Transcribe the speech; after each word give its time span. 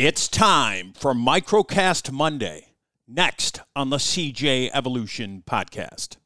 It's 0.00 0.28
time 0.28 0.92
for 0.92 1.12
Microcast 1.12 2.12
Monday, 2.12 2.68
next 3.08 3.62
on 3.74 3.90
the 3.90 3.96
CJ 3.96 4.70
Evolution 4.72 5.42
podcast. 5.44 6.18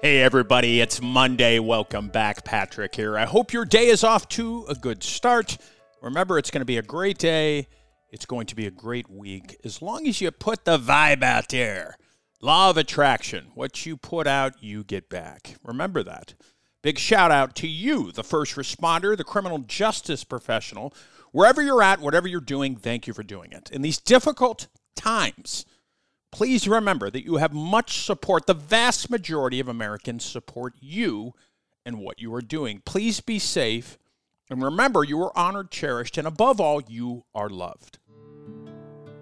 Hey, 0.00 0.22
everybody, 0.22 0.80
it's 0.80 1.02
Monday. 1.02 1.58
Welcome 1.58 2.10
back. 2.10 2.44
Patrick 2.44 2.94
here. 2.94 3.18
I 3.18 3.24
hope 3.24 3.52
your 3.52 3.64
day 3.64 3.88
is 3.88 4.04
off 4.04 4.28
to 4.28 4.64
a 4.68 4.76
good 4.76 5.02
start. 5.02 5.58
Remember, 6.00 6.38
it's 6.38 6.52
going 6.52 6.60
to 6.60 6.64
be 6.64 6.78
a 6.78 6.82
great 6.82 7.18
day. 7.18 7.66
It's 8.10 8.24
going 8.24 8.46
to 8.46 8.54
be 8.54 8.68
a 8.68 8.70
great 8.70 9.10
week 9.10 9.56
as 9.64 9.82
long 9.82 10.06
as 10.06 10.20
you 10.20 10.30
put 10.30 10.64
the 10.64 10.78
vibe 10.78 11.24
out 11.24 11.48
there. 11.48 11.96
Law 12.40 12.70
of 12.70 12.76
attraction. 12.76 13.48
What 13.56 13.84
you 13.84 13.96
put 13.96 14.28
out, 14.28 14.62
you 14.62 14.84
get 14.84 15.08
back. 15.10 15.56
Remember 15.64 16.04
that. 16.04 16.34
Big 16.82 16.98
shout 16.98 17.30
out 17.30 17.54
to 17.56 17.68
you, 17.68 18.10
the 18.10 18.24
first 18.24 18.54
responder, 18.54 19.16
the 19.16 19.24
criminal 19.24 19.58
justice 19.58 20.24
professional. 20.24 20.94
Wherever 21.32 21.62
you're 21.62 21.82
at, 21.82 22.00
whatever 22.00 22.26
you're 22.26 22.40
doing, 22.40 22.74
thank 22.74 23.06
you 23.06 23.12
for 23.12 23.22
doing 23.22 23.52
it. 23.52 23.70
In 23.70 23.82
these 23.82 23.98
difficult 23.98 24.66
times, 24.96 25.64
please 26.32 26.66
remember 26.66 27.10
that 27.10 27.24
you 27.24 27.36
have 27.36 27.52
much 27.52 28.04
support. 28.04 28.46
The 28.46 28.54
vast 28.54 29.10
majority 29.10 29.60
of 29.60 29.68
Americans 29.68 30.24
support 30.24 30.74
you 30.80 31.34
and 31.84 31.98
what 31.98 32.20
you 32.20 32.34
are 32.34 32.42
doing. 32.42 32.82
Please 32.84 33.20
be 33.20 33.38
safe. 33.38 33.98
And 34.48 34.62
remember, 34.62 35.04
you 35.04 35.22
are 35.22 35.38
honored, 35.38 35.70
cherished, 35.70 36.18
and 36.18 36.26
above 36.26 36.60
all, 36.60 36.82
you 36.82 37.24
are 37.34 37.48
loved. 37.48 37.99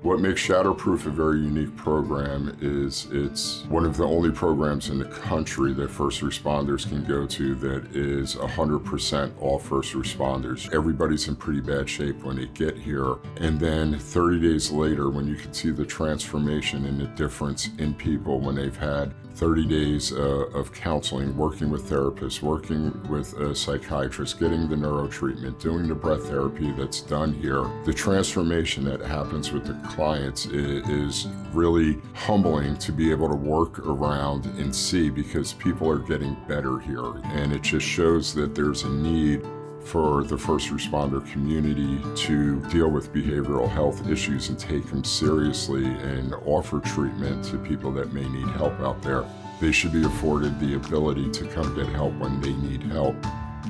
What 0.02 0.20
makes 0.20 0.46
Shatterproof 0.46 1.06
a 1.06 1.10
very 1.10 1.40
unique 1.40 1.76
program 1.76 2.56
is 2.60 3.08
it's 3.10 3.64
one 3.64 3.84
of 3.84 3.96
the 3.96 4.04
only 4.04 4.30
programs 4.30 4.90
in 4.90 5.00
the 5.00 5.04
country 5.06 5.72
that 5.72 5.90
first 5.90 6.20
responders 6.20 6.88
can 6.88 7.04
go 7.04 7.26
to 7.26 7.56
that 7.56 7.96
is 7.96 8.36
100% 8.36 9.32
all 9.40 9.58
first 9.58 9.94
responders. 9.94 10.72
Everybody's 10.72 11.26
in 11.26 11.34
pretty 11.34 11.60
bad 11.60 11.90
shape 11.90 12.22
when 12.22 12.36
they 12.36 12.46
get 12.46 12.78
here. 12.78 13.16
And 13.38 13.58
then 13.58 13.98
30 13.98 14.40
days 14.40 14.70
later, 14.70 15.10
when 15.10 15.27
you 15.27 15.34
can 15.34 15.52
see 15.52 15.72
the 15.72 15.84
transformation 15.84 16.86
and 16.86 17.00
the 17.00 17.08
difference 17.08 17.70
in 17.78 17.92
people 17.92 18.38
when 18.38 18.55
they've 18.55 18.77
had 18.77 19.12
30 19.38 19.66
days 19.66 20.12
uh, 20.12 20.46
of 20.52 20.72
counseling, 20.72 21.36
working 21.36 21.70
with 21.70 21.88
therapists, 21.88 22.42
working 22.42 22.92
with 23.08 23.34
a 23.34 23.55
psychiatrist, 23.55 24.40
getting 24.40 24.68
the 24.68 24.77
neuro 24.77 25.06
treatment, 25.06 25.60
doing 25.60 25.86
the 25.86 25.94
breath 25.94 26.24
therapy 26.24 26.72
that's 26.72 27.00
done 27.00 27.33
here. 27.34 27.70
The 27.84 27.92
transformation 27.92 28.84
that 28.86 29.00
happens 29.00 29.52
with 29.52 29.64
the 29.64 29.74
clients 29.89 30.47
is, 30.47 31.27
really 31.55 31.98
humbling 32.14 32.77
to 32.77 32.92
be 32.92 33.11
able 33.11 33.27
to 33.27 33.34
work 33.34 33.78
around 33.78 34.45
and 34.58 34.75
see 34.75 35.08
because 35.08 35.55
people 35.55 35.91
are 35.91 35.98
getting 35.98 36.36
better 36.47 36.78
here. 36.78 37.17
And 37.25 37.55
it 37.55 37.62
just 37.62 37.86
shows 37.86 38.34
that 38.34 38.55
there's 38.55 38.83
a 38.83 38.91
need 38.91 39.42
for 39.83 40.25
the 40.25 40.36
first 40.36 40.69
responder 40.69 41.27
community 41.33 41.98
to 42.14 42.61
deal 42.69 42.91
with 42.91 43.12
behavioral 43.14 43.67
health 43.67 44.06
issues 44.08 44.50
and 44.50 44.58
take 44.58 44.86
them 44.86 45.03
seriously 45.03 45.86
and 45.86 46.34
offer 46.45 46.80
treatment 46.80 47.42
to 47.47 47.56
people 47.56 47.91
that 47.92 48.12
may 48.12 48.28
need 48.28 48.48
help 48.48 48.78
out 48.80 49.00
there. 49.00 49.25
They 49.58 49.73
should 49.73 49.92
be 49.92 50.05
afforded 50.05 50.61
the 50.61 50.75
ability 50.75 51.30
to 51.30 51.47
come 51.48 51.75
get 51.75 51.86
help 51.86 52.12
when 52.19 52.42
they 52.42 52.52
need 52.52 52.83
help. 52.83 53.17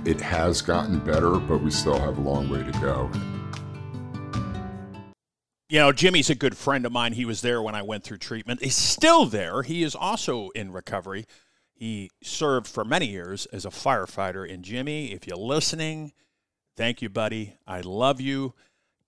It 0.04 0.20
has 0.20 0.62
gotten 0.62 0.98
better, 0.98 1.38
but 1.38 1.58
we 1.58 1.70
still 1.70 1.98
have 1.98 2.18
a 2.18 2.20
long 2.20 2.48
way 2.50 2.64
to 2.64 2.72
go. 2.80 3.08
You 5.68 5.80
know, 5.80 5.92
Jimmy's 5.92 6.30
a 6.30 6.34
good 6.34 6.56
friend 6.56 6.86
of 6.86 6.92
mine. 6.92 7.12
He 7.12 7.26
was 7.26 7.42
there 7.42 7.60
when 7.60 7.74
I 7.74 7.82
went 7.82 8.02
through 8.02 8.18
treatment. 8.18 8.62
He's 8.62 8.74
still 8.74 9.26
there. 9.26 9.62
He 9.62 9.82
is 9.82 9.94
also 9.94 10.48
in 10.50 10.72
recovery. 10.72 11.26
He 11.74 12.10
served 12.22 12.66
for 12.66 12.84
many 12.84 13.06
years 13.06 13.44
as 13.46 13.66
a 13.66 13.70
firefighter. 13.70 14.50
And 14.50 14.64
Jimmy, 14.64 15.12
if 15.12 15.26
you're 15.26 15.36
listening, 15.36 16.12
thank 16.74 17.02
you, 17.02 17.10
buddy. 17.10 17.56
I 17.66 17.82
love 17.82 18.18
you. 18.18 18.54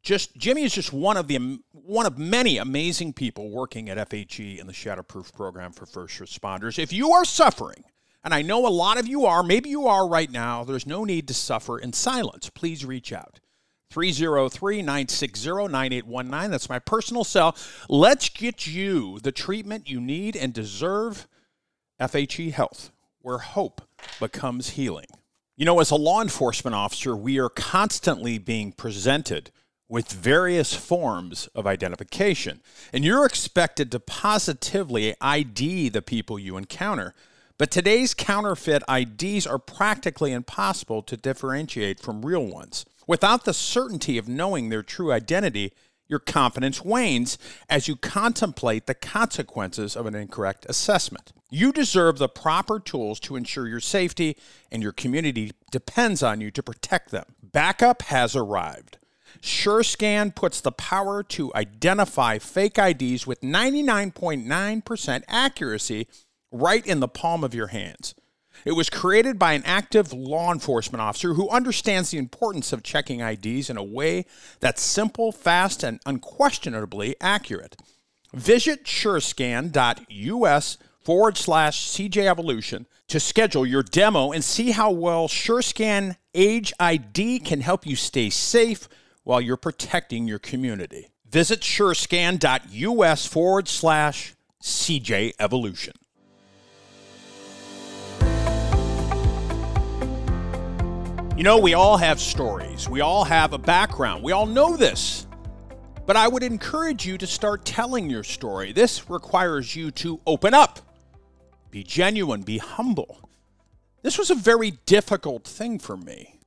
Just 0.03 0.37
Jimmy 0.37 0.65
is 0.65 0.75
just 0.75 0.93
one 0.93 1.17
of 1.17 1.29
the 1.29 1.61
one 1.73 2.07
of 2.07 2.19
many 2.19 2.59
amazing 2.59 3.15
people 3.15 3.51
working 3.51 3.89
at 3.89 4.09
FHE 4.11 4.59
in 4.59 4.67
the 4.67 4.73
Shatterproof 4.73 5.35
program 5.35 5.73
for 5.73 5.87
first 5.87 6.21
responders. 6.21 6.79
If 6.79 6.93
you 6.93 7.13
are 7.13 7.25
suffering, 7.25 7.85
and 8.23 8.35
I 8.35 8.43
know 8.43 8.67
a 8.67 8.69
lot 8.69 8.99
of 8.99 9.09
you 9.09 9.25
are, 9.25 9.43
maybe 9.43 9.71
you 9.71 9.87
are 9.87 10.07
right 10.07 10.31
now, 10.31 10.65
there's 10.65 10.87
no 10.87 11.05
need 11.05 11.27
to 11.29 11.35
suffer 11.35 11.79
in 11.79 11.93
silence. 11.93 12.51
Please 12.51 12.85
reach 12.85 13.13
out. 13.13 13.41
303 13.91 14.83
960 14.83 15.49
9819. 15.49 16.51
That's 16.51 16.69
my 16.69 16.79
personal 16.79 17.25
cell. 17.25 17.57
Let's 17.89 18.29
get 18.29 18.67
you 18.67 19.19
the 19.21 19.33
treatment 19.33 19.91
you 19.91 20.01
need 20.01 20.37
and 20.37 20.53
deserve. 20.53 21.27
FHE 22.01 22.53
Health, 22.53 22.91
where 23.21 23.39
hope 23.39 23.83
becomes 24.19 24.71
healing. 24.71 25.07
You 25.57 25.67
know, 25.67 25.81
as 25.81 25.91
a 25.91 25.97
law 25.97 26.23
enforcement 26.23 26.75
officer, 26.75 27.15
we 27.15 27.39
are 27.39 27.51
constantly 27.51 28.39
being 28.39 28.73
presented 28.73 29.51
with 29.89 30.11
various 30.11 30.73
forms 30.73 31.49
of 31.49 31.67
identification, 31.67 32.61
and 32.93 33.05
you're 33.05 33.27
expected 33.27 33.91
to 33.93 34.01
positively 34.01 35.15
ID 35.21 35.91
the 35.91 36.01
people 36.01 36.39
you 36.39 36.57
encounter. 36.57 37.13
But 37.59 37.71
today's 37.71 38.15
counterfeit 38.15 38.83
IDs 38.89 39.47
are 39.47 39.59
practically 39.59 40.33
impossible 40.33 41.03
to 41.03 41.17
differentiate 41.17 42.01
from 42.01 42.25
real 42.25 42.47
ones. 42.47 42.87
Without 43.11 43.45
the 43.45 43.53
certainty 43.53 44.19
of 44.19 44.29
knowing 44.29 44.69
their 44.69 44.85
true 44.85 45.11
identity, 45.11 45.73
your 46.07 46.21
confidence 46.21 46.85
wanes 46.85 47.39
as 47.69 47.89
you 47.89 47.97
contemplate 47.97 48.87
the 48.87 48.95
consequences 48.95 49.97
of 49.97 50.07
an 50.07 50.15
incorrect 50.15 50.65
assessment. 50.69 51.33
You 51.51 51.73
deserve 51.73 52.19
the 52.19 52.29
proper 52.29 52.79
tools 52.79 53.19
to 53.23 53.35
ensure 53.35 53.67
your 53.67 53.81
safety, 53.81 54.37
and 54.71 54.81
your 54.81 54.93
community 54.93 55.51
depends 55.73 56.23
on 56.23 56.41
you 56.41 56.53
to 56.53 56.63
protect 56.63 57.11
them. 57.11 57.25
Backup 57.43 58.03
has 58.03 58.37
arrived. 58.37 58.99
SureScan 59.41 60.33
puts 60.37 60.61
the 60.61 60.71
power 60.71 61.25
to 61.25 61.53
identify 61.57 62.39
fake 62.39 62.79
IDs 62.79 63.27
with 63.27 63.41
99.9% 63.41 65.23
accuracy 65.27 66.07
right 66.53 66.87
in 66.87 67.01
the 67.01 67.09
palm 67.09 67.43
of 67.43 67.57
your 67.57 67.69
hands. 67.69 68.15
It 68.65 68.73
was 68.73 68.91
created 68.91 69.39
by 69.39 69.53
an 69.55 69.63
active 69.65 70.13
law 70.13 70.53
enforcement 70.53 71.01
officer 71.03 71.35
who 71.35 71.49
understands 71.51 72.11
the 72.11 72.19
importance 72.19 72.73
of 72.73 72.83
checking 72.83 73.21
IDs 73.21 73.71
in 73.71 73.77
a 73.77 73.83
way 73.83 74.27
that's 74.61 74.83
simple, 74.83 75.33
fast, 75.33 75.83
and 75.83 76.01
unquestionably 76.07 77.17
accurate. 77.21 77.77
Visit 78.33 78.85
surescan.us 78.85 80.79
forward 81.01 81.37
slash 81.37 81.89
CJ 81.89 82.27
Evolution 82.27 82.87
to 83.09 83.19
schedule 83.19 83.67
your 83.67 83.83
demo 83.83 84.31
and 84.31 84.45
see 84.45 84.71
how 84.71 84.91
well 84.91 85.27
SureScan 85.27 86.17
Age 86.33 86.73
ID 86.79 87.41
can 87.41 87.61
help 87.61 87.85
you 87.85 87.97
stay 87.97 88.31
safe 88.31 88.89
while 89.25 89.41
you're 89.41 89.57
protecting 89.57 90.29
your 90.29 90.39
community. 90.39 91.09
Visit 91.29 91.61
surescan.us 91.61 93.27
forward 93.27 93.69
slash 93.69 94.35
CJ 94.63 95.33
Evolution. 95.41 95.95
You 101.41 101.45
know, 101.45 101.57
we 101.57 101.73
all 101.73 101.97
have 101.97 102.21
stories. 102.21 102.87
We 102.87 103.01
all 103.01 103.25
have 103.25 103.55
a 103.55 103.59
background. 103.59 104.23
We 104.23 104.33
all 104.33 104.45
know 104.45 104.77
this. 104.77 105.27
But 106.05 106.15
I 106.15 106.29
would 106.29 106.43
encourage 106.43 107.07
you 107.07 107.17
to 107.17 107.27
start 107.27 107.65
telling 107.65 108.11
your 108.11 108.25
story. 108.25 108.73
This 108.73 109.09
requires 109.09 109.75
you 109.75 109.91
to 109.93 110.21
open 110.27 110.53
up, 110.53 110.81
be 111.71 111.83
genuine, 111.83 112.43
be 112.43 112.59
humble. 112.59 113.27
This 114.03 114.19
was 114.19 114.31
a 114.31 114.35
very 114.35 114.73
difficult 114.85 115.45
thing 115.45 115.79
for 115.79 115.97
me. 115.97 116.41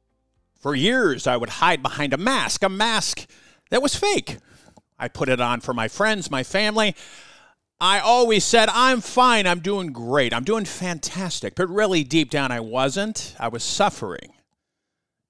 For 0.59 0.75
years, 0.75 1.25
I 1.25 1.37
would 1.37 1.49
hide 1.49 1.81
behind 1.81 2.13
a 2.13 2.17
mask, 2.17 2.61
a 2.61 2.69
mask 2.69 3.27
that 3.71 3.81
was 3.81 3.95
fake. 3.95 4.37
I 4.99 5.07
put 5.07 5.27
it 5.27 5.41
on 5.41 5.61
for 5.61 5.73
my 5.73 5.87
friends, 5.87 6.29
my 6.29 6.43
family. 6.43 6.95
I 7.81 7.97
always 7.97 8.43
said, 8.43 8.69
I'm 8.69 9.01
fine, 9.01 9.47
I'm 9.47 9.61
doing 9.61 9.91
great, 9.91 10.35
I'm 10.35 10.43
doing 10.43 10.65
fantastic. 10.65 11.55
But 11.55 11.67
really, 11.67 12.03
deep 12.03 12.29
down, 12.29 12.51
I 12.51 12.59
wasn't. 12.59 13.35
I 13.39 13.47
was 13.47 13.63
suffering 13.63 14.33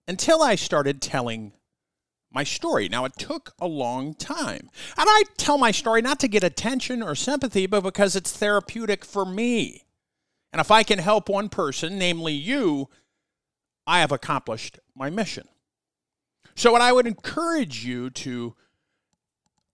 until 0.08 0.42
I 0.42 0.56
started 0.56 1.02
telling 1.02 1.54
my 2.32 2.44
story. 2.44 2.90
Now, 2.90 3.06
it 3.06 3.14
took 3.18 3.54
a 3.60 3.68
long 3.68 4.16
time. 4.16 4.70
And 4.98 5.08
I 5.08 5.24
tell 5.38 5.58
my 5.58 5.72
story 5.72 6.02
not 6.02 6.20
to 6.22 6.28
get 6.28 6.44
attention 6.44 7.04
or 7.04 7.16
sympathy, 7.16 7.68
but 7.68 7.82
because 7.82 8.16
it's 8.16 8.36
therapeutic 8.36 9.06
for 9.06 9.26
me. 9.26 9.86
And 10.52 10.60
if 10.60 10.72
I 10.72 10.84
can 10.84 11.00
help 11.00 11.30
one 11.30 11.50
person, 11.50 11.98
namely 11.98 12.34
you, 12.34 12.90
I 13.86 14.00
have 14.00 14.12
accomplished 14.12 14.80
my 14.96 15.10
mission. 15.10 15.48
So, 16.56 16.72
what 16.72 16.82
I 16.82 16.92
would 16.92 17.08
encourage 17.08 17.84
you 17.84 18.10
to 18.12 18.56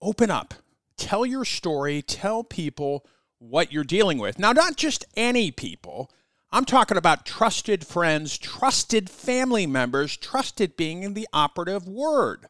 open 0.00 0.30
up, 0.30 0.54
tell 0.96 1.26
your 1.26 1.44
story, 1.44 2.00
tell 2.00 2.42
people 2.42 3.06
what 3.38 3.72
you're 3.72 3.84
dealing 3.84 4.18
with. 4.18 4.38
Now, 4.38 4.52
not 4.52 4.76
just 4.76 5.04
any 5.16 5.50
people, 5.50 6.10
I'm 6.52 6.64
talking 6.64 6.96
about 6.96 7.24
trusted 7.24 7.86
friends, 7.86 8.36
trusted 8.36 9.08
family 9.08 9.66
members, 9.66 10.16
trusted 10.16 10.76
being 10.76 11.04
in 11.04 11.14
the 11.14 11.28
operative 11.32 11.86
word. 11.86 12.46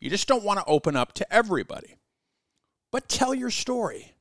You 0.00 0.10
just 0.10 0.26
don't 0.26 0.42
want 0.42 0.58
to 0.58 0.64
open 0.66 0.96
up 0.96 1.12
to 1.14 1.32
everybody. 1.32 1.94
But 2.90 3.08
tell 3.08 3.34
your 3.34 3.50
story. 3.50 4.14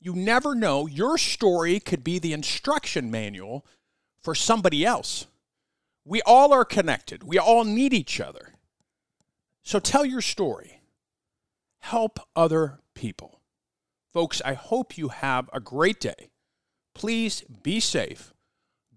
You 0.00 0.14
never 0.14 0.54
know, 0.54 0.86
your 0.86 1.16
story 1.16 1.80
could 1.80 2.04
be 2.04 2.18
the 2.18 2.32
instruction 2.32 3.10
manual 3.10 3.64
for 4.22 4.34
somebody 4.34 4.84
else. 4.84 5.26
We 6.04 6.20
all 6.22 6.52
are 6.52 6.64
connected. 6.64 7.24
We 7.24 7.38
all 7.38 7.64
need 7.64 7.94
each 7.94 8.20
other. 8.20 8.54
So 9.62 9.78
tell 9.78 10.04
your 10.04 10.20
story. 10.20 10.82
Help 11.80 12.20
other 12.36 12.80
people. 12.94 13.40
Folks, 14.12 14.42
I 14.44 14.54
hope 14.54 14.98
you 14.98 15.08
have 15.08 15.48
a 15.52 15.60
great 15.60 16.00
day. 16.00 16.30
Please 16.94 17.42
be 17.62 17.80
safe. 17.80 18.34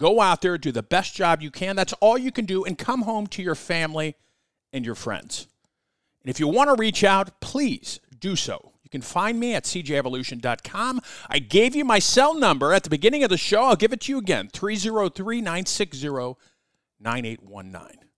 Go 0.01 0.19
out 0.19 0.41
there, 0.41 0.57
do 0.57 0.71
the 0.71 0.81
best 0.81 1.13
job 1.13 1.43
you 1.43 1.51
can. 1.51 1.75
That's 1.75 1.93
all 1.99 2.17
you 2.17 2.31
can 2.31 2.45
do, 2.45 2.65
and 2.65 2.75
come 2.75 3.03
home 3.03 3.27
to 3.27 3.43
your 3.43 3.53
family 3.53 4.15
and 4.73 4.83
your 4.83 4.95
friends. 4.95 5.45
And 6.23 6.31
if 6.31 6.39
you 6.39 6.47
want 6.47 6.71
to 6.71 6.75
reach 6.75 7.03
out, 7.03 7.39
please 7.39 7.99
do 8.19 8.35
so. 8.35 8.71
You 8.81 8.89
can 8.89 9.03
find 9.03 9.39
me 9.39 9.53
at 9.53 9.65
cjevolution.com. 9.65 11.01
I 11.29 11.37
gave 11.37 11.75
you 11.75 11.85
my 11.85 11.99
cell 11.99 12.33
number 12.33 12.73
at 12.73 12.81
the 12.81 12.89
beginning 12.89 13.23
of 13.23 13.29
the 13.29 13.37
show. 13.37 13.65
I'll 13.65 13.75
give 13.75 13.93
it 13.93 14.01
to 14.01 14.11
you 14.11 14.17
again 14.17 14.49
303 14.51 15.39
960 15.39 16.07
9819. 16.99 18.09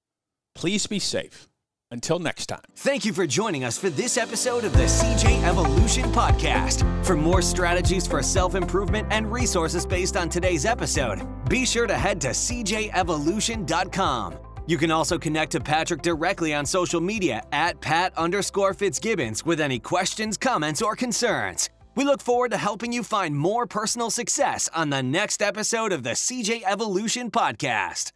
Please 0.55 0.87
be 0.87 0.99
safe. 0.99 1.49
Until 1.93 2.19
next 2.19 2.47
time. 2.47 2.59
Thank 2.75 3.05
you 3.05 3.13
for 3.13 3.27
joining 3.27 3.63
us 3.63 3.77
for 3.77 3.91
this 3.91 4.17
episode 4.17 4.63
of 4.63 4.73
the 4.73 4.85
CJ 4.85 5.43
Evolution 5.43 6.11
Podcast. 6.11 7.05
For 7.05 7.15
more 7.15 7.43
strategies 7.43 8.07
for 8.07 8.23
self 8.23 8.55
improvement 8.55 9.07
and 9.11 9.31
resources 9.31 9.85
based 9.85 10.17
on 10.17 10.27
today's 10.27 10.65
episode, 10.65 11.21
be 11.47 11.65
sure 11.65 11.85
to 11.85 11.93
head 11.93 12.19
to 12.21 12.29
cjevolution.com. 12.29 14.39
You 14.65 14.77
can 14.77 14.91
also 14.91 15.17
connect 15.19 15.51
to 15.51 15.59
Patrick 15.59 16.01
directly 16.01 16.53
on 16.53 16.65
social 16.65 17.01
media 17.01 17.43
at 17.51 17.79
Pat 17.79 18.17
underscore 18.17 18.73
Fitzgibbons 18.73 19.45
with 19.45 19.61
any 19.61 19.77
questions, 19.77 20.35
comments, 20.37 20.81
or 20.81 20.95
concerns. 20.95 21.69
We 21.95 22.05
look 22.05 22.21
forward 22.21 22.49
to 22.51 22.57
helping 22.57 22.91
you 22.91 23.03
find 23.03 23.37
more 23.37 23.67
personal 23.67 24.09
success 24.09 24.67
on 24.73 24.89
the 24.89 25.03
next 25.03 25.43
episode 25.43 25.91
of 25.91 26.01
the 26.01 26.11
CJ 26.11 26.63
Evolution 26.65 27.29
Podcast. 27.29 28.13